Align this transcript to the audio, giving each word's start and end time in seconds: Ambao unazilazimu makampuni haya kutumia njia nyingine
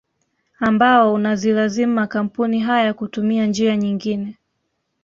Ambao 0.59 1.13
unazilazimu 1.13 1.93
makampuni 1.93 2.59
haya 2.59 2.93
kutumia 2.93 3.45
njia 3.45 3.77
nyingine 3.77 4.37